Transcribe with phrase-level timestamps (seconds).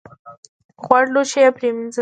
[0.83, 1.89] غوړ لوښي یې پرېمینځل.